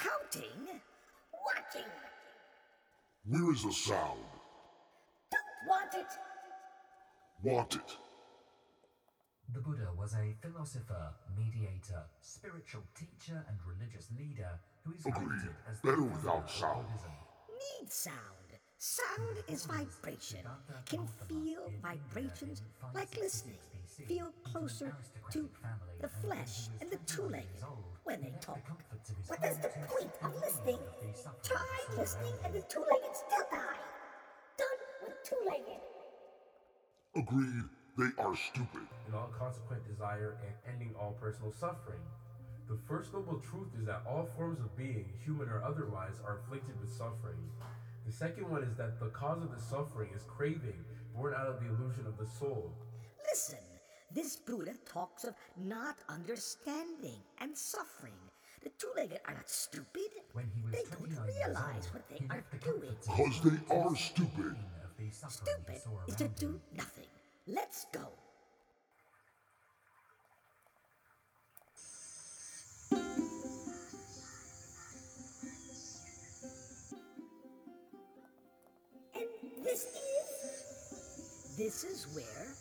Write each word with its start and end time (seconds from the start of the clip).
pouting, 0.00 0.80
watching. 1.44 1.90
Where 3.26 3.52
is 3.52 3.62
the 3.62 3.72
sound? 3.72 4.20
Don't 5.30 5.68
want 5.68 5.94
it. 5.94 6.12
Want 7.42 7.74
it. 7.74 7.96
The 9.52 9.60
Buddha 9.60 9.88
was 9.98 10.14
a 10.14 10.34
philosopher, 10.40 11.12
mediator, 11.36 12.02
spiritual 12.20 12.82
teacher, 12.96 13.44
and 13.48 13.58
religious 13.66 14.08
leader 14.16 14.50
who 14.84 14.92
is 14.94 15.04
Agreed. 15.04 15.26
credited 15.26 15.56
as 15.68 15.80
the 15.80 15.88
Better 15.88 15.96
founder 16.02 16.16
without 16.16 16.50
sound. 16.50 16.86
Need 17.80 17.92
sound. 17.92 18.16
Sound 18.78 19.36
is 19.48 19.66
vibration. 19.66 20.40
Can 20.86 21.06
feel 21.28 21.70
vibrations 21.82 22.62
like 22.94 23.14
listening. 23.18 23.58
Feel 24.08 24.32
closer 24.44 24.94
to 25.32 25.48
the 26.00 26.08
flesh 26.08 26.68
and 26.80 26.90
the 26.90 26.96
two-legged 27.06 27.59
when 28.10 28.20
they 28.22 28.34
talk. 28.40 28.58
What 29.28 29.44
is 29.44 29.58
the 29.58 29.68
point 29.86 30.10
of 30.22 30.34
listening? 30.42 30.78
Try 31.42 31.62
listening 31.96 32.34
and 32.44 32.54
the 32.54 32.62
two-legged 32.62 33.14
still 33.14 33.46
die. 33.50 33.78
Done 34.58 34.80
with 35.02 35.14
two-legged. 35.24 35.80
Agreed. 37.14 37.64
They 37.98 38.22
are 38.22 38.34
stupid. 38.34 38.86
and 39.06 39.14
all 39.14 39.30
consequent 39.38 39.86
desire 39.86 40.38
and 40.46 40.74
ending 40.74 40.94
all 40.98 41.12
personal 41.20 41.52
suffering. 41.52 42.00
The 42.68 42.78
first 42.88 43.12
noble 43.12 43.38
truth 43.40 43.68
is 43.78 43.84
that 43.86 44.02
all 44.08 44.28
forms 44.36 44.60
of 44.60 44.76
being, 44.76 45.06
human 45.24 45.48
or 45.48 45.62
otherwise, 45.62 46.14
are 46.24 46.38
afflicted 46.38 46.80
with 46.80 46.90
suffering. 46.90 47.38
The 48.06 48.12
second 48.12 48.48
one 48.48 48.62
is 48.62 48.76
that 48.76 48.98
the 49.00 49.08
cause 49.08 49.42
of 49.42 49.50
the 49.50 49.60
suffering 49.60 50.10
is 50.14 50.22
craving, 50.22 50.84
born 51.14 51.34
out 51.34 51.46
of 51.46 51.60
the 51.60 51.66
illusion 51.68 52.06
of 52.06 52.16
the 52.16 52.26
soul. 52.26 52.72
Listen, 54.14 54.22
this 54.22 54.36
Buddha 54.36 54.74
talks 54.90 55.24
of 55.24 55.34
not 55.56 55.96
understanding 56.08 57.20
and 57.38 57.56
suffering. 57.56 58.12
The 58.62 58.70
two-legged 58.78 59.20
are 59.26 59.34
not 59.34 59.48
stupid. 59.48 60.10
When 60.32 60.46
he 60.54 60.62
was 60.62 60.72
They 60.72 60.84
don't 60.90 61.26
realize 61.26 61.88
what 61.92 62.08
they 62.08 62.26
are 62.28 62.44
the 62.50 62.58
doing. 62.58 62.96
Because 63.00 63.40
they 63.40 63.74
are 63.74 63.96
stupid. 63.96 64.54
pain 64.54 64.66
of 64.84 64.96
the 64.98 65.10
suffering 65.10 65.56
he 65.66 65.72
Stupid 65.72 66.08
is 66.08 66.16
to 66.16 66.28
do 66.28 66.60
nothing. 66.76 67.06
Let's 67.46 67.86
go. 67.92 68.08
And 79.14 79.64
this 79.64 79.86
is 79.86 81.56
this 81.56 81.84
is 81.84 82.06
where 82.14 82.54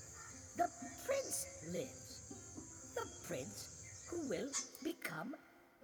the 0.59 0.69
prince 1.05 1.45
lives. 1.71 2.93
The 2.95 3.07
prince 3.27 4.07
who 4.09 4.27
will 4.27 4.49
become 4.83 5.33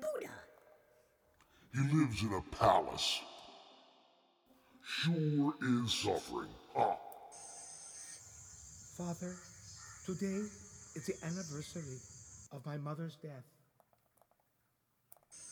Buddha. 0.02 0.34
He 1.74 1.98
lives 1.98 2.22
in 2.22 2.34
a 2.34 2.42
palace. 2.56 3.22
Sure 4.84 5.54
is 5.62 5.94
suffering. 5.94 6.52
Ah, 6.76 6.98
Father, 8.98 9.36
today 10.06 10.44
is 10.96 11.06
the 11.08 11.16
anniversary 11.26 12.00
of 12.52 12.66
my 12.66 12.78
mother's 12.78 13.16
death. 13.22 13.48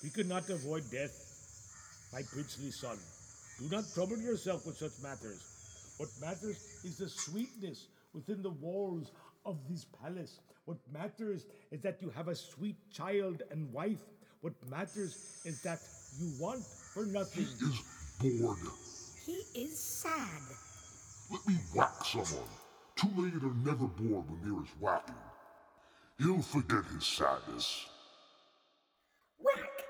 We 0.03 0.23
not 0.23 0.49
avoid 0.49 0.83
death, 0.91 1.15
my 2.11 2.21
princely 2.23 2.71
son. 2.71 2.97
Do 3.59 3.73
not 3.73 3.85
trouble 3.93 4.17
yourself 4.17 4.65
with 4.65 4.77
such 4.77 5.02
matters. 5.02 5.95
What 5.97 6.09
matters 6.19 6.58
is 6.83 6.97
the 6.97 7.08
sweetness 7.08 7.87
within 8.14 8.42
the 8.42 8.50
walls 8.50 9.11
of 9.45 9.58
this 9.69 9.86
palace. 10.02 10.39
What 10.66 10.78
matters 10.92 11.45
is 11.72 11.81
that 11.81 12.02
you 12.02 12.09
have 12.09 12.28
a 12.28 12.36
sweet 12.36 12.78
child 12.92 13.44
and 13.52 13.72
wife. 13.73 14.03
What 14.42 14.53
matters 14.70 15.42
is 15.45 15.61
that 15.64 15.80
you 16.20 16.31
want 16.39 16.64
for 16.64 17.05
nothing. 17.05 17.45
he 17.45 17.66
is 17.66 18.42
bored. 18.42 18.58
He 19.25 19.61
is 19.61 19.80
sad. 19.80 20.42
Let 21.31 21.47
me 21.47 21.55
whack 21.73 22.03
someone. 22.03 22.50
Two-legged 22.95 23.43
are 23.43 23.65
never 23.65 23.87
bored 23.87 24.26
when 24.30 24.39
there 24.43 24.64
is 24.64 24.70
whacking. 24.80 25.16
He'll 26.20 26.42
forget 26.42 26.86
his 26.93 27.05
sadness. 27.05 27.87
Whack! 29.39 29.83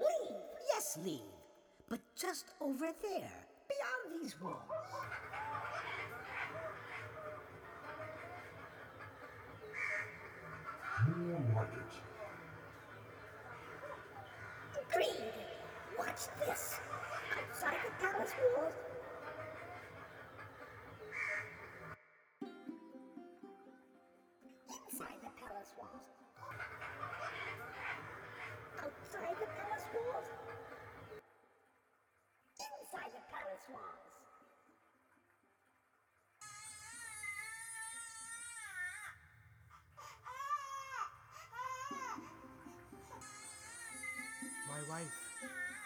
Leave! 0.00 0.36
Yes, 0.72 0.98
leave. 1.04 1.20
But 1.88 2.00
just 2.16 2.46
over 2.60 2.86
there, 3.02 3.32
beyond 3.68 4.22
these 4.22 4.40
walls. 4.40 4.56
More 11.60 12.09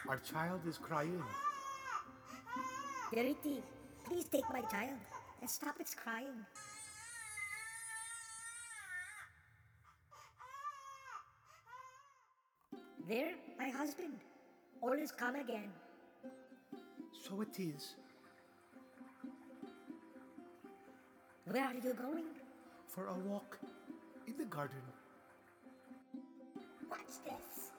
our 0.08 0.18
child 0.18 0.60
is 0.68 0.78
crying. 0.78 1.22
Verity, 3.12 3.62
please 4.04 4.24
take 4.26 4.44
my 4.52 4.60
child 4.62 4.98
and 5.40 5.48
stop 5.48 5.80
its 5.80 5.94
crying. 5.94 6.44
There, 13.08 13.32
my 13.58 13.68
husband. 13.68 14.14
All 14.80 14.92
is 14.92 15.12
calm 15.12 15.36
again. 15.36 15.70
So 17.22 17.40
it 17.40 17.58
is. 17.58 17.94
Where 21.46 21.64
are 21.64 21.74
you 21.74 21.94
going? 21.94 22.24
For 22.88 23.06
a 23.06 23.14
walk 23.14 23.58
in 24.26 24.36
the 24.36 24.44
garden. 24.44 24.84
Watch 26.90 27.14
this. 27.24 27.70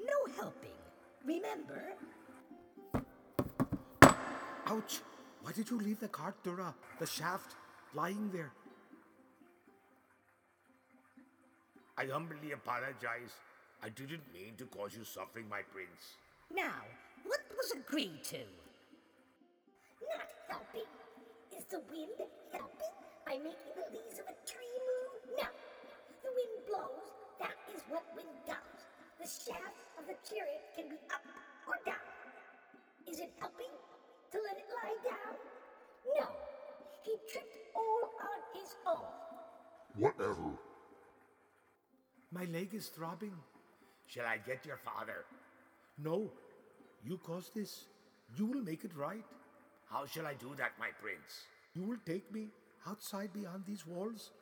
No 0.00 0.32
helping. 0.36 0.83
Remember? 1.24 1.82
Ouch! 4.66 5.00
Why 5.42 5.52
did 5.52 5.70
you 5.70 5.78
leave 5.78 6.00
the 6.00 6.08
cart, 6.08 6.34
Dura? 6.42 6.74
The 6.98 7.06
shaft 7.06 7.56
lying 7.94 8.30
there. 8.32 8.52
I 11.96 12.06
humbly 12.06 12.52
apologize. 12.52 13.32
I 13.82 13.88
didn't 13.88 14.24
mean 14.32 14.54
to 14.58 14.64
cause 14.66 14.94
you 14.96 15.04
suffering, 15.04 15.48
my 15.48 15.62
prince. 15.72 16.16
Now, 16.54 16.84
what 17.24 17.40
was 17.56 17.72
agreed 17.72 18.24
to? 18.24 18.44
Not 20.02 20.28
helping. 20.48 20.88
Is 21.56 21.64
the 21.64 21.80
wind 21.90 22.20
helping 22.52 22.94
by 23.24 23.36
making 23.38 23.72
the 23.76 23.88
leaves 23.92 24.18
of 24.18 24.26
a 24.26 24.36
tree 24.44 24.76
move? 24.84 25.38
No. 25.38 25.48
The 26.22 26.32
wind 26.34 26.66
blows. 26.68 27.08
That 27.40 27.56
is 27.74 27.82
what 27.88 28.04
wind 28.16 28.28
does. 28.46 28.83
The 29.24 29.30
shaft 29.30 29.80
of 29.98 30.04
the 30.06 30.16
chariot 30.28 30.64
can 30.76 30.84
be 30.90 30.96
up 31.08 31.24
or 31.66 31.80
down. 31.86 31.96
Is 33.08 33.20
it 33.20 33.32
helping 33.40 33.72
to 34.30 34.38
let 34.44 34.58
it 34.58 34.68
lie 34.68 34.98
down? 35.02 35.34
No. 36.18 36.26
He 37.04 37.16
tripped 37.32 37.56
all 37.74 38.10
on 38.20 38.38
his 38.52 38.74
own. 38.86 39.08
Whatever. 39.96 40.58
My 42.32 42.44
leg 42.44 42.74
is 42.74 42.88
throbbing. 42.88 43.32
Shall 44.08 44.26
I 44.26 44.36
get 44.36 44.66
your 44.66 44.76
father? 44.76 45.24
No, 45.96 46.30
you 47.02 47.16
caused 47.16 47.54
this. 47.54 47.86
You 48.36 48.44
will 48.44 48.62
make 48.62 48.84
it 48.84 48.94
right. 48.94 49.24
How 49.86 50.04
shall 50.04 50.26
I 50.26 50.34
do 50.34 50.54
that, 50.58 50.72
my 50.78 50.90
prince? 51.00 51.44
You 51.74 51.84
will 51.84 52.02
take 52.04 52.30
me 52.30 52.48
outside 52.86 53.32
beyond 53.32 53.64
these 53.64 53.86
walls. 53.86 54.32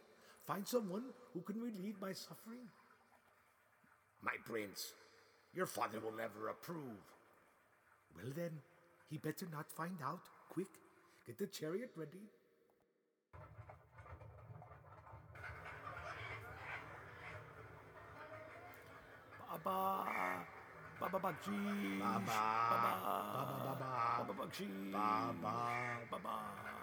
Find 0.45 0.67
someone 0.67 1.05
who 1.35 1.41
can 1.43 1.61
relieve 1.61 2.01
my 2.01 2.13
suffering. 2.13 2.67
My 4.23 4.35
prince, 4.45 4.93
your 5.53 5.67
father 5.67 5.99
will 5.99 6.13
never 6.13 6.49
approve. 6.49 7.03
Well 8.15 8.33
then, 8.37 8.53
he 9.11 9.19
better 9.19 9.47
not 9.51 9.71
find 9.71 9.99
out. 10.05 10.21
Quick, 10.49 10.69
get 11.27 11.39
the 11.39 11.47
chariot 11.47 11.91
ready. 11.97 12.23
Baba, 19.65 20.07
Baba 21.01 21.19
Bakshi, 21.19 21.99
Baba, 21.99 22.25
Baba, 22.71 22.93
Baba, 23.65 24.25
Baba 24.25 24.47
Bakshi, 24.47 24.93
Baba, 24.93 25.35
Baba, 26.11 26.35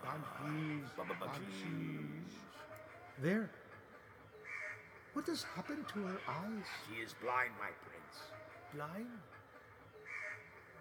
Banshees, 0.03 0.89
Baba 0.95 1.13
Bakshi. 1.19 2.21
There. 3.21 3.49
What 5.13 5.25
has 5.25 5.43
happened 5.43 5.87
to 5.93 5.99
her 6.05 6.21
eyes? 6.29 6.69
She 6.85 7.01
is 7.01 7.15
blind, 7.17 7.49
my 7.57 7.73
prince. 7.81 8.15
Blind? 8.73 9.09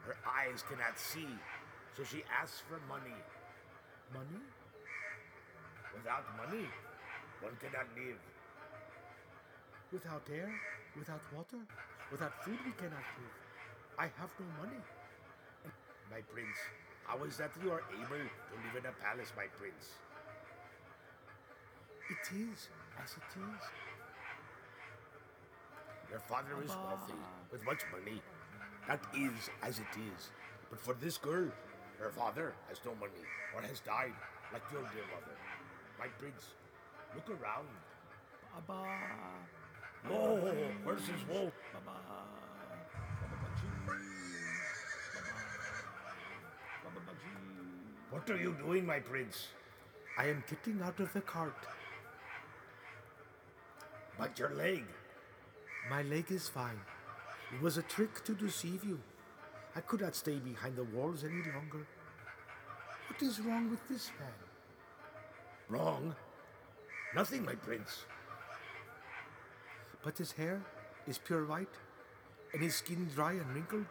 Her 0.05 0.17
eyes 0.25 0.63
cannot 0.69 0.99
see, 0.99 1.29
so 1.97 2.05
she 2.05 2.23
asks 2.29 2.61
for 2.69 2.77
money. 2.89 3.17
Money? 4.13 4.45
Without 5.97 6.25
money, 6.37 6.69
one 7.41 7.57
cannot 7.57 7.89
live. 7.97 8.21
Without 9.93 10.23
air, 10.29 10.53
without 10.97 11.25
water, 11.35 11.65
without 12.13 12.45
food, 12.45 12.59
we 12.65 12.73
cannot 12.73 13.05
live. 13.17 13.37
I 13.99 14.13
have 14.21 14.31
no 14.39 14.47
money. 14.61 14.81
My 16.13 16.21
prince, 16.33 16.57
how 17.05 17.25
is 17.25 17.37
that 17.39 17.51
you 17.65 17.73
are 17.73 17.83
able 17.97 18.21
to 18.21 18.55
live 18.65 18.77
in 18.77 18.85
a 18.85 18.95
palace, 19.01 19.33
my 19.37 19.49
prince? 19.57 19.97
It 22.09 22.25
is 22.37 22.69
as 23.03 23.13
it 23.17 23.33
is. 23.37 23.88
Your 26.11 26.21
father 26.21 26.57
is 26.65 26.71
wealthy, 26.71 27.15
with 27.53 27.65
much 27.65 27.83
money. 27.93 28.23
That 28.87 29.01
is 29.15 29.51
as 29.63 29.79
it 29.79 29.93
is. 29.97 30.31
But 30.71 30.81
for 30.81 30.95
this 30.95 31.19
girl, 31.19 31.49
her 31.99 32.11
father 32.11 32.55
has 32.69 32.79
no 32.85 32.95
money, 32.95 33.25
or 33.55 33.63
has 33.63 33.81
died, 33.81 34.15
like 34.53 34.63
your 34.73 34.83
dear 34.83 35.05
mother. 35.13 35.37
My 35.99 36.07
prince, 36.19 36.55
look 37.15 37.29
around. 37.29 37.69
Baba. 38.67 38.89
Whoa, 40.09 40.55
where's 40.85 41.01
his 41.01 41.23
woe? 41.29 41.53
Baba. 41.75 41.99
Baba 43.21 43.37
Baji. 43.43 43.69
Baba. 43.87 44.03
Baba 46.85 47.01
Baji. 47.07 47.33
What 48.11 48.31
are 48.31 48.41
you 48.41 48.55
doing, 48.65 48.87
my 48.87 49.01
prince? 49.01 49.49
I 50.17 50.29
am 50.29 50.43
getting 50.49 50.81
out 50.83 50.99
of 51.01 51.13
the 51.13 51.21
cart. 51.21 51.55
But 54.19 54.39
your 54.39 54.51
leg. 54.55 54.85
My 55.91 56.03
leg 56.03 56.31
is 56.31 56.49
fine. 56.49 56.81
It 57.55 57.63
was 57.63 57.79
a 57.79 57.83
trick 57.83 58.23
to 58.25 58.35
deceive 58.35 58.85
you. 58.85 59.01
I 59.75 59.81
could 59.81 60.03
not 60.03 60.15
stay 60.15 60.37
behind 60.37 60.77
the 60.77 60.85
walls 60.85 61.25
any 61.25 61.43
longer. 61.55 61.87
What 63.09 63.23
is 63.23 63.41
wrong 63.41 63.71
with 63.71 63.89
this 63.89 64.11
man? 64.21 64.33
Wrong? 65.69 66.15
Nothing, 67.15 67.45
my 67.45 67.55
prince. 67.55 68.05
But 70.03 70.19
his 70.19 70.33
hair 70.33 70.61
is 71.07 71.17
pure 71.17 71.47
white, 71.47 71.75
and 72.53 72.63
his 72.63 72.77
skin 72.77 73.09
dry 73.15 73.33
and 73.33 73.55
wrinkled. 73.55 73.87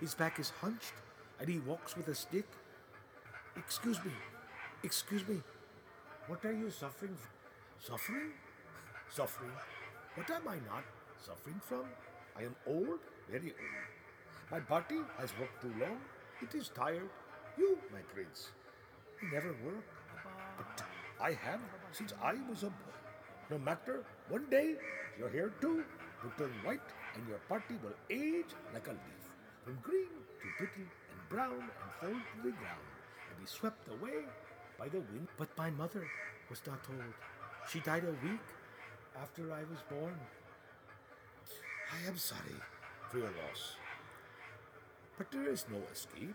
His 0.00 0.14
back 0.14 0.38
is 0.38 0.50
hunched, 0.62 0.94
and 1.38 1.48
he 1.48 1.58
walks 1.58 1.94
with 1.96 2.08
a 2.08 2.14
stick. 2.14 2.46
Excuse 3.56 4.02
me, 4.02 4.12
excuse 4.82 5.26
me. 5.28 5.42
What 6.26 6.44
are 6.44 6.52
you 6.52 6.70
suffering 6.70 7.14
from? 7.14 7.30
Suffering? 7.80 8.30
Suffering? 9.10 9.52
What 10.14 10.30
am 10.30 10.48
I 10.48 10.56
not 10.72 10.84
suffering 11.24 11.60
from? 11.60 11.84
I 12.36 12.42
am 12.42 12.54
old, 12.66 13.00
very 13.30 13.54
old. 13.54 13.84
My 14.50 14.60
body 14.60 15.00
has 15.18 15.30
worked 15.40 15.62
too 15.62 15.72
long. 15.80 15.98
It 16.42 16.54
is 16.54 16.68
tired. 16.68 17.08
You, 17.56 17.78
my 17.92 18.00
prince, 18.12 18.50
never 19.32 19.54
work. 19.64 19.84
But 20.58 20.84
I 21.20 21.32
have 21.32 21.60
since 21.92 22.12
I 22.22 22.34
was 22.48 22.62
a 22.62 22.66
boy. 22.66 22.94
No 23.50 23.58
matter, 23.58 24.04
one 24.28 24.46
day 24.50 24.74
your 25.18 25.28
hair 25.28 25.50
too 25.60 25.84
will 26.22 26.32
turn 26.36 26.52
white 26.64 26.90
and 27.14 27.28
your 27.28 27.38
body 27.48 27.76
will 27.82 27.96
age 28.10 28.52
like 28.72 28.86
a 28.88 28.90
leaf, 28.90 29.24
from 29.64 29.78
green 29.82 30.08
to 30.42 30.46
brittle 30.58 30.88
and 31.12 31.28
brown 31.28 31.60
and 31.60 31.90
fall 32.00 32.10
to 32.10 32.36
the 32.42 32.54
ground 32.56 32.88
and 33.30 33.40
be 33.40 33.46
swept 33.46 33.88
away 33.88 34.24
by 34.78 34.88
the 34.88 35.00
wind. 35.00 35.28
But 35.38 35.56
my 35.56 35.70
mother 35.70 36.06
was 36.50 36.60
not 36.66 36.80
old. 36.90 37.14
She 37.70 37.80
died 37.80 38.04
a 38.04 38.26
week 38.26 38.40
after 39.20 39.52
I 39.52 39.60
was 39.70 39.80
born. 39.88 40.18
I 41.94 42.08
am 42.08 42.16
sorry 42.16 42.58
for 43.08 43.18
your 43.18 43.28
loss. 43.28 43.76
But 45.16 45.30
there 45.30 45.48
is 45.48 45.64
no 45.70 45.78
escape. 45.92 46.34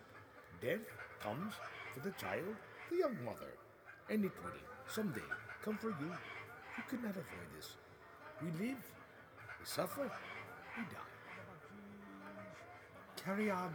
Death 0.61 0.87
comes 1.21 1.53
for 1.93 1.99
the 1.99 2.11
child, 2.11 2.55
the 2.89 2.97
young 2.97 3.17
mother, 3.25 3.53
and 4.09 4.23
it 4.23 4.31
will 4.43 4.51
someday 4.87 5.29
come 5.63 5.77
for 5.77 5.89
you. 5.89 6.11
You 6.77 6.83
could 6.89 7.03
not 7.03 7.11
avoid 7.11 7.49
this. 7.55 7.75
We 8.41 8.47
live, 8.67 8.83
we 9.59 9.65
suffer, 9.65 10.09
we 10.77 10.83
die. 10.83 11.09
Carry 13.23 13.51
on. 13.51 13.73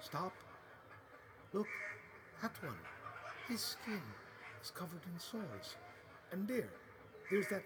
Stop. 0.00 0.32
Look, 1.52 1.68
that 2.40 2.62
one. 2.62 2.74
His 3.48 3.60
skin 3.60 4.00
is 4.62 4.70
covered 4.70 5.00
in 5.12 5.18
sores. 5.18 5.76
And 6.32 6.46
there, 6.46 6.68
there's 7.30 7.48
that, 7.48 7.62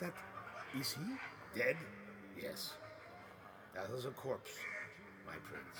that, 0.00 0.12
is 0.78 0.92
he? 0.92 1.58
Dead? 1.58 1.76
Yes. 2.40 2.72
That 3.74 3.90
is 3.96 4.04
a 4.04 4.10
corpse, 4.10 4.52
my 5.26 5.34
prince. 5.48 5.78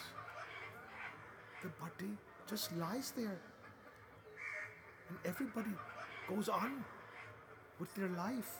The 1.62 1.68
body 1.68 2.16
just 2.48 2.76
lies 2.76 3.12
there. 3.16 3.38
And 5.08 5.18
everybody 5.24 5.70
goes 6.28 6.48
on 6.48 6.84
with 7.78 7.94
their 7.94 8.08
life. 8.08 8.58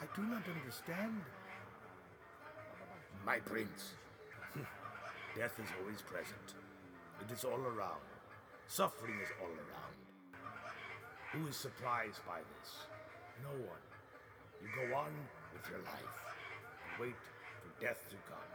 I 0.00 0.04
do 0.16 0.22
not 0.22 0.42
understand. 0.56 1.20
My 3.24 3.38
prince. 3.38 3.94
Death 5.36 5.52
is 5.62 5.68
always 5.80 6.02
present. 6.02 6.54
It 7.20 7.32
is 7.32 7.44
all 7.44 7.60
around. 7.60 8.11
Suffering 8.74 9.18
is 9.22 9.28
all 9.38 9.48
around. 9.48 9.96
Who 11.32 11.46
is 11.46 11.56
surprised 11.56 12.24
by 12.26 12.38
this? 12.38 12.70
No 13.42 13.50
one. 13.50 13.84
You 14.62 14.68
go 14.74 14.96
on 14.96 15.12
with 15.52 15.68
your 15.68 15.80
life 15.80 16.16
and 16.88 16.98
wait 16.98 17.16
for 17.60 17.84
death 17.84 18.02
to 18.08 18.16
come. 18.30 18.50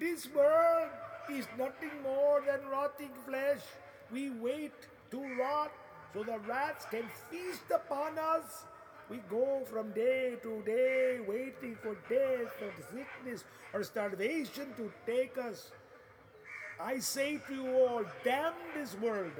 This 0.00 0.26
world 0.34 0.88
is 1.30 1.46
nothing 1.58 2.02
more 2.02 2.42
than 2.46 2.66
rotting 2.70 3.10
flesh. 3.26 3.60
We 4.10 4.30
wait 4.30 4.72
to 5.10 5.20
rot 5.38 5.72
so 6.14 6.22
the 6.22 6.38
rats 6.48 6.86
can 6.90 7.04
feast 7.30 7.70
upon 7.74 8.18
us. 8.18 8.64
We 9.10 9.18
go 9.28 9.66
from 9.66 9.92
day 9.92 10.36
to 10.42 10.62
day 10.64 11.20
waiting 11.28 11.76
for 11.82 11.94
death 12.08 12.56
or 12.62 12.72
sickness 12.90 13.44
or 13.74 13.82
starvation 13.82 14.72
to 14.78 14.90
take 15.04 15.36
us. 15.36 15.72
I 16.80 16.98
say 16.98 17.40
to 17.48 17.54
you 17.54 17.76
all, 17.76 18.04
damn 18.24 18.52
this 18.74 18.94
world. 19.00 19.32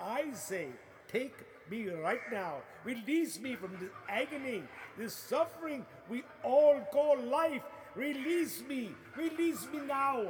I 0.00 0.32
say, 0.32 0.68
take 1.08 1.34
me 1.70 1.88
right 1.88 2.20
now. 2.32 2.56
Release 2.84 3.40
me 3.40 3.56
from 3.56 3.72
this 3.80 3.90
agony, 4.08 4.62
this 4.96 5.14
suffering 5.14 5.84
we 6.08 6.22
all 6.42 6.80
call 6.92 7.18
life. 7.18 7.62
Release 7.94 8.62
me. 8.68 8.90
Release 9.16 9.66
me 9.72 9.80
now. 9.80 10.26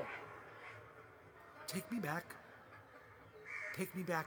Take 1.67 1.90
me 1.93 1.99
back. 1.99 2.35
Take 3.76 3.95
me 3.95 4.02
back 4.02 4.26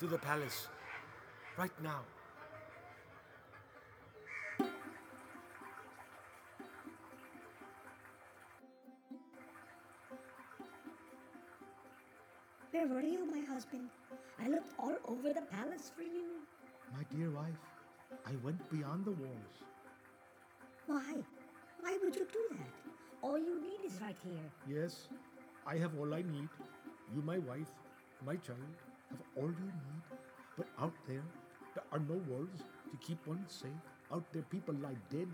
to 0.00 0.06
the 0.06 0.18
palace. 0.18 0.68
Right 1.58 1.82
now. 1.82 2.00
Where 12.70 12.86
were 12.86 13.00
you, 13.00 13.24
my 13.24 13.40
husband? 13.52 13.88
I 14.38 14.48
looked 14.48 14.74
all 14.78 14.94
over 15.06 15.32
the 15.32 15.40
palace 15.40 15.90
for 15.94 16.02
you. 16.02 16.26
My 16.94 17.02
dear 17.14 17.30
wife, 17.30 17.62
I 18.26 18.32
went 18.44 18.60
beyond 18.70 19.06
the 19.06 19.12
walls. 19.12 19.56
Why? 20.86 21.14
Why 21.80 21.98
would 22.02 22.14
you 22.14 22.26
do 22.30 22.44
that? 22.50 22.92
All 23.22 23.38
you 23.38 23.60
need 23.60 23.86
is 23.86 24.00
right 24.02 24.16
here. 24.22 24.50
Yes, 24.68 25.08
I 25.66 25.76
have 25.76 25.98
all 25.98 26.12
I 26.12 26.22
need. 26.22 26.48
You, 27.14 27.22
my 27.22 27.38
wife, 27.38 27.72
my 28.24 28.36
child, 28.36 28.58
have 29.10 29.20
all 29.36 29.48
you 29.48 29.72
need. 29.80 30.02
But 30.56 30.66
out 30.78 30.94
there, 31.06 31.24
there 31.74 31.84
are 31.92 32.00
no 32.00 32.20
walls 32.28 32.64
to 32.90 32.96
keep 33.06 33.26
one 33.26 33.44
safe. 33.46 33.82
Out 34.12 34.24
there, 34.32 34.42
people 34.42 34.74
lie 34.74 34.96
dead 35.10 35.28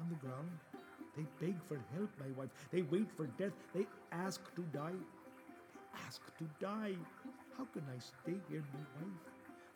on 0.00 0.08
the 0.08 0.16
ground. 0.26 0.50
They 1.16 1.26
beg 1.40 1.56
for 1.68 1.78
help, 1.94 2.10
my 2.18 2.30
wife. 2.36 2.50
They 2.72 2.82
wait 2.82 3.10
for 3.16 3.26
death. 3.38 3.52
They 3.74 3.86
ask 4.10 4.40
to 4.56 4.62
die. 4.72 4.98
They 5.92 6.00
ask 6.06 6.20
to 6.38 6.44
die. 6.60 6.96
How 7.56 7.64
can 7.66 7.84
I 7.94 7.98
stay 7.98 8.38
here, 8.48 8.64
my 8.72 8.80
wife, 9.00 9.20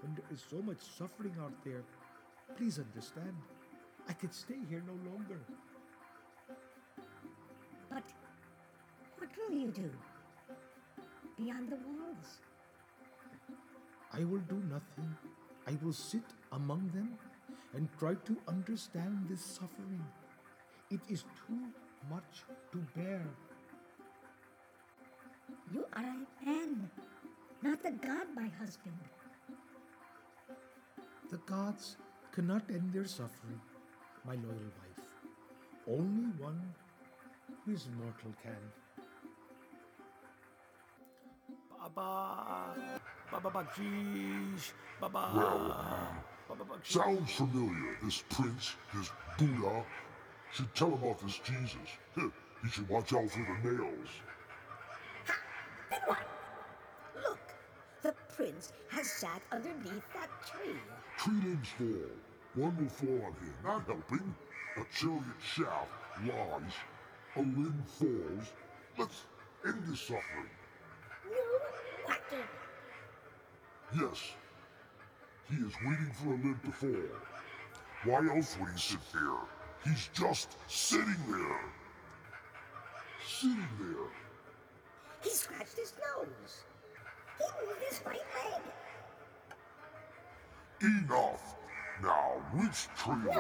when 0.01 0.15
there 0.15 0.25
is 0.33 0.43
so 0.49 0.63
much 0.63 0.79
suffering 0.99 1.35
out 1.41 1.53
there? 1.65 1.83
Please 2.57 2.79
understand. 2.79 3.35
I 4.09 4.13
can 4.13 4.33
stay 4.33 4.59
here 4.69 4.83
no 4.87 5.11
longer. 5.11 5.41
But 7.91 8.05
what 9.19 9.31
will 9.39 9.57
you 9.57 9.69
do? 9.69 9.91
Beyond 11.37 11.71
the 11.71 11.77
walls. 11.77 12.41
I 14.13 14.25
will 14.25 14.45
do 14.49 14.63
nothing. 14.71 15.15
I 15.67 15.77
will 15.83 15.93
sit 15.93 16.25
among 16.53 16.91
them 16.95 17.19
and 17.75 17.89
try 17.99 18.15
to 18.15 18.37
understand 18.49 19.27
this 19.29 19.45
suffering. 19.45 20.05
It 20.91 21.01
is 21.09 21.25
too 21.47 21.61
much 22.09 22.45
to 22.73 22.79
bear. 22.95 23.27
You 25.73 25.85
are 25.95 26.03
a 26.03 26.45
man, 26.45 26.91
not 27.63 27.85
a 27.85 27.91
god, 27.91 28.27
my 28.35 28.49
husband. 28.59 28.97
The 31.31 31.39
gods 31.39 31.97
cannot 32.33 32.63
end 32.71 32.93
their 32.93 33.05
suffering, 33.05 33.61
my 34.25 34.35
loyal 34.35 34.71
wife. 34.79 35.07
Only 35.89 36.31
one 36.39 36.75
who 37.65 37.73
is 37.73 37.89
mortal 37.99 38.33
can. 38.43 38.73
Baba, 41.95 42.75
Baba 43.31 43.51
Bakshish, 43.51 44.73
Baba, 45.01 46.23
Baba 46.49 46.65
Bakshish. 46.65 46.93
Sounds 46.93 47.33
familiar. 47.33 47.97
This 48.03 48.23
prince, 48.31 48.77
this 48.95 49.11
Buddha, 49.39 49.85
should 50.53 50.75
tell 50.75 50.91
him 50.91 51.05
off 51.05 51.21
this 51.23 51.39
Jesus. 51.39 51.91
He 52.15 52.71
should 52.71 52.89
watch 52.89 53.13
out 53.13 53.31
for 53.31 53.39
the 53.63 53.71
nails. 53.71 54.09
Then 55.91 56.01
what? 56.07 56.19
Look, 57.23 57.39
the 58.03 58.15
prince 58.37 58.73
has 58.91 59.11
sat 59.11 59.41
underneath 59.51 60.05
that 60.13 60.31
tree. 60.47 60.77
Three 61.19 61.41
limbs 61.43 61.69
fall. 61.79 62.65
One 62.65 62.77
will 62.77 62.89
fall 62.89 63.27
on 63.27 63.33
him, 63.33 63.55
not 63.65 63.87
helping. 63.87 64.35
A 64.77 64.85
chariot 64.95 65.23
shaft 65.43 65.89
lies. 66.27 66.73
A 67.37 67.41
limb 67.41 67.83
falls. 67.87 68.53
Let's 68.99 69.23
end 69.67 69.83
this 69.87 70.01
suffering. 70.01 70.51
No 71.31 71.37
whacking. 72.07 72.49
Yes. 73.95 74.33
He 75.49 75.57
is 75.57 75.73
waiting 75.85 76.13
for 76.15 76.29
a 76.29 76.37
limb 76.37 76.61
to 76.65 76.73
fall. 76.73 77.19
Why 78.05 78.37
else 78.37 78.57
would 78.61 78.71
he 78.71 78.79
sit 78.79 79.01
there? 79.13 79.41
He's 79.85 80.09
just 80.13 80.57
sitting 80.69 81.17
there. 81.29 81.61
Sitting 83.27 83.69
there. 83.81 84.11
He 85.23 85.31
scratched 85.31 85.77
his 85.77 85.93
nose. 86.17 86.63
Enough! 90.83 91.57
Now, 92.03 92.33
which 92.53 92.89
tree? 92.97 93.33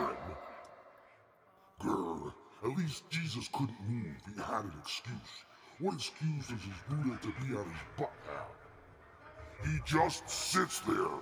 Grr, 1.80 2.32
at 2.64 2.76
least 2.76 3.08
Jesus 3.10 3.48
couldn't 3.52 3.76
move. 3.86 4.16
He 4.26 4.40
had 4.40 4.64
an 4.64 4.72
excuse. 4.82 5.44
What 5.78 5.94
excuse 5.94 6.46
does 6.46 6.62
his 6.62 6.80
Buddha 6.88 7.18
to 7.20 7.28
be 7.44 7.54
on 7.54 7.64
his 7.64 7.82
butt 7.98 8.12
have? 8.26 8.56
He 9.64 9.78
just 9.84 10.28
sits 10.28 10.80
there. 10.80 11.20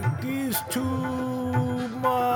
It 0.00 0.24
is 0.24 0.56
too 0.70 0.82
much. 1.98 2.28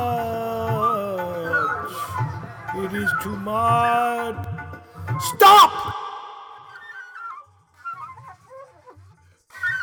It 2.75 2.92
is 2.92 3.11
too 3.23 3.37
much. 3.37 4.47
Stop! 5.21 5.95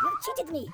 You 0.04 0.12
cheated 0.26 0.52
me. 0.52 0.70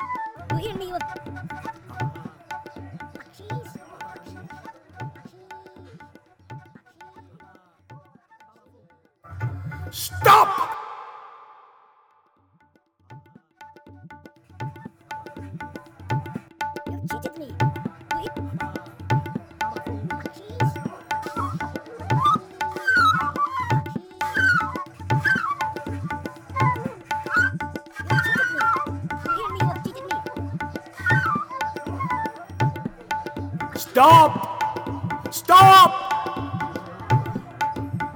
Stop! 33.95 35.31
Stop! 35.33 35.91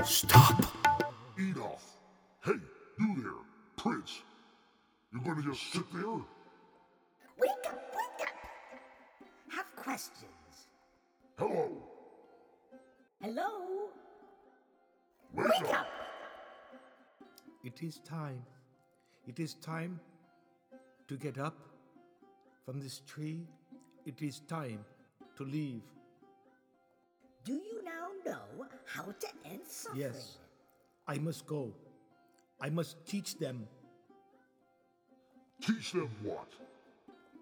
Stop! 0.05 0.65
Enough. 1.38 1.86
Hey, 2.43 2.59
you 3.00 3.15
there, 3.24 3.31
Prince. 3.77 4.19
You're 5.13 5.24
gonna 5.24 5.41
just 5.41 5.71
sit 5.71 5.89
there? 5.93 6.03
Wake 7.38 7.65
up, 7.65 7.81
wake 7.95 8.27
up. 8.27 8.36
Have 9.55 9.74
questions. 9.77 10.67
Hello. 11.38 11.69
Hello? 13.21 13.88
Wake, 15.33 15.48
Wake 15.48 15.69
up. 15.69 15.79
up. 15.79 15.88
It 17.63 17.81
is 17.81 18.00
time. 18.00 18.43
It 19.25 19.39
is 19.39 19.53
time 19.53 19.98
to 21.07 21.15
get 21.15 21.38
up 21.38 21.55
from 22.65 22.81
this 22.81 23.00
tree. 23.07 23.48
It 24.05 24.21
is 24.21 24.41
time 24.41 24.83
to 25.39 25.46
leave. 25.46 25.81
Do 27.46 27.53
you 27.53 27.81
now 27.86 28.08
know 28.25 28.67
how 28.86 29.03
to 29.03 29.27
end 29.50 29.62
suffering? 29.65 30.01
Yes, 30.01 30.38
I 31.08 31.17
must 31.17 31.48
go. 31.48 31.72
I 32.60 32.69
must 32.69 33.08
teach 33.08 33.38
them. 33.38 33.65
Teach 35.62 35.93
them 35.93 36.10
what? 36.24 36.50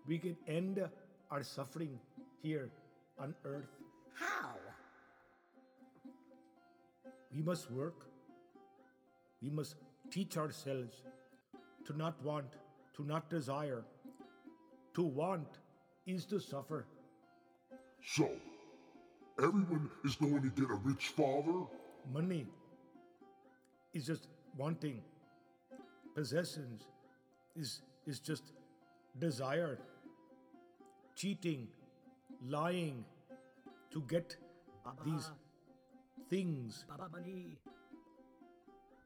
We 0.07 0.19
can 0.19 0.37
end 0.47 0.87
our 1.31 1.41
suffering 1.41 1.99
here 2.43 2.69
on 3.17 3.33
earth. 3.43 3.73
How? 4.13 4.53
We 7.35 7.41
must 7.41 7.71
work. 7.71 8.05
We 9.41 9.49
must 9.49 9.75
teach 10.11 10.37
ourselves 10.37 11.01
to 11.87 11.97
not 11.97 12.23
want, 12.23 12.53
to 12.95 13.03
not 13.03 13.27
desire. 13.27 13.83
To 14.93 15.01
want 15.01 15.47
is 16.05 16.25
to 16.25 16.39
suffer. 16.39 16.85
So, 18.09 18.29
everyone 19.37 19.89
is 20.05 20.15
going 20.15 20.41
to 20.41 20.49
get 20.49 20.69
a 20.69 20.75
rich 20.75 21.09
father? 21.09 21.65
Money 22.13 22.47
is 23.93 24.05
just 24.05 24.27
wanting. 24.57 25.01
Possessions 26.15 26.83
is, 27.57 27.81
is 28.05 28.19
just 28.19 28.53
desire. 29.19 29.77
Cheating, 31.17 31.67
lying 32.47 33.03
to 33.91 34.01
get 34.07 34.37
these 35.03 35.29
things 36.29 36.85
Baba 36.87 37.09
money, 37.11 37.57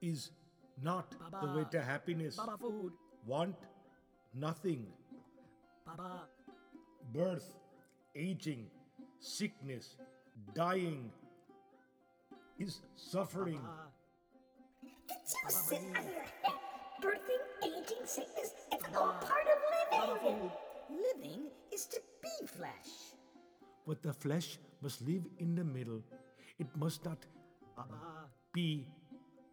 is 0.01 0.29
not 0.83 1.15
the 1.41 1.47
way 1.57 1.65
to 1.71 1.81
happiness. 1.81 2.35
Baba 2.35 2.55
food, 2.59 2.91
Want 3.25 3.55
nothing. 4.35 4.85
Baba, 5.87 6.27
Birth, 7.11 7.55
aging, 8.15 8.67
sickness, 9.21 9.95
dying 10.53 11.11
is 12.59 12.81
suffering. 12.95 13.61
Did 14.81 14.91
you 15.17 15.49
sit 15.49 15.77
on 15.77 15.93
your 15.93 16.03
head? 16.03 16.57
Birthing, 17.01 17.43
aging, 17.63 18.05
sickness, 18.05 18.53
it's 18.71 18.85
all 18.95 19.13
part 19.13 20.09
of 20.09 20.23
living. 20.23 20.51
Living 20.89 21.41
is 21.73 21.85
to 21.85 22.01
be 22.21 22.47
flesh. 22.47 23.15
But 23.87 24.03
the 24.03 24.13
flesh 24.13 24.59
must 24.81 25.01
live 25.01 25.23
in 25.39 25.55
the 25.55 25.63
middle. 25.63 26.01
It 26.59 26.67
must 26.75 27.05
not 27.05 27.17
uh, 27.77 27.83
be 28.53 28.85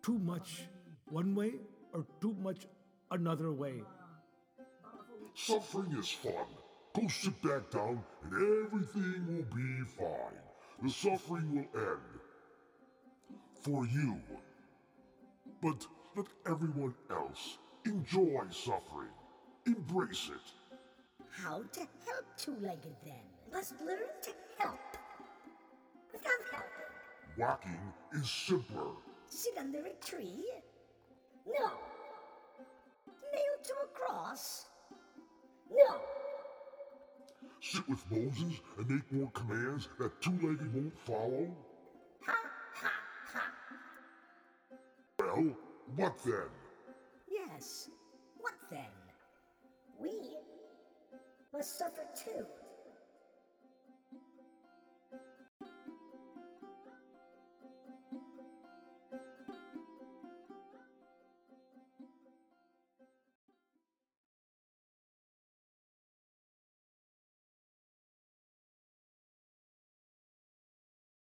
too 0.02 0.18
much 0.18 0.64
one 1.10 1.34
way 1.34 1.52
or 1.92 2.04
too 2.20 2.36
much 2.42 2.66
another 3.10 3.52
way. 3.52 3.82
Suffering 5.34 5.96
is 5.98 6.10
fun. 6.10 6.57
Go 6.98 7.06
sit 7.06 7.40
back 7.42 7.70
down 7.70 8.02
and 8.24 8.66
everything 8.66 9.26
will 9.28 9.56
be 9.56 9.84
fine. 9.96 10.38
The 10.82 10.90
suffering 10.90 11.54
will 11.54 11.80
end. 11.80 12.00
For 13.62 13.86
you. 13.86 14.20
But 15.62 15.86
let 16.16 16.26
everyone 16.46 16.94
else 17.10 17.58
enjoy 17.84 18.46
suffering. 18.50 19.12
Embrace 19.66 20.30
it. 20.34 20.78
How 21.30 21.62
to 21.72 21.80
help 21.80 22.24
two-legged 22.36 22.96
then? 23.04 23.14
Must 23.52 23.74
learn 23.80 23.98
to 24.22 24.30
help. 24.58 24.78
Without 26.12 26.32
helping. 26.50 27.36
Whacking 27.36 27.92
is 28.12 28.28
simpler. 28.28 28.90
Sit 29.28 29.56
under 29.56 29.86
a 29.86 30.04
tree? 30.04 30.44
No. 31.46 31.70
Nailed 33.32 33.64
to 33.64 33.74
a 33.84 33.86
cross? 33.94 34.66
No. 35.70 36.00
Sit 37.70 37.86
with 37.86 38.10
Moses 38.10 38.60
and 38.78 38.88
make 38.88 39.12
more 39.12 39.30
commands 39.32 39.88
that 39.98 40.22
two-legged 40.22 40.74
won't 40.74 40.98
follow? 41.00 41.54
Well, 45.18 45.54
what 45.96 46.16
then? 46.24 46.48
Yes. 47.30 47.90
What 48.40 48.54
then? 48.70 48.80
We 50.00 50.12
must 51.52 51.78
suffer 51.78 52.06
too. 52.16 52.46